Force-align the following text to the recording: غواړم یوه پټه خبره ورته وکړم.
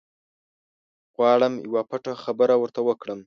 غواړم 1.15 1.53
یوه 1.67 1.81
پټه 1.89 2.11
خبره 2.23 2.55
ورته 2.57 2.81
وکړم. 2.87 3.19